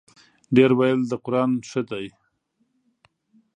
[0.55, 2.05] ډېر ویل د قران ښه دی.